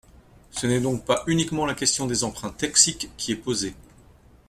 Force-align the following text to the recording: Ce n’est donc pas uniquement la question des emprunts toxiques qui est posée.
Ce 0.49 0.65
n’est 0.65 0.79
donc 0.81 1.05
pas 1.05 1.23
uniquement 1.27 1.67
la 1.67 1.75
question 1.75 2.07
des 2.07 2.23
emprunts 2.23 2.49
toxiques 2.49 3.11
qui 3.17 3.31
est 3.33 3.35
posée. 3.35 3.75